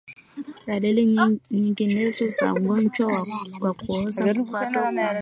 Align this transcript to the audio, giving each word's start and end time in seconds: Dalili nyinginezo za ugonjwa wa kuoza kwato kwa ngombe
Dalili 0.67 1.03
nyinginezo 1.51 2.25
za 2.29 2.53
ugonjwa 2.53 3.23
wa 3.61 3.73
kuoza 3.73 4.23
kwato 4.33 4.43
kwa 4.51 4.61
ngombe 4.71 5.01